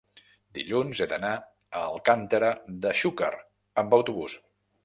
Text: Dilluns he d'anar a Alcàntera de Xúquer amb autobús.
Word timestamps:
Dilluns 0.57 1.01
he 1.03 1.07
d'anar 1.11 1.33
a 1.41 1.83
Alcàntera 1.91 2.51
de 2.87 2.97
Xúquer 3.03 3.33
amb 3.83 3.99
autobús. 4.01 4.43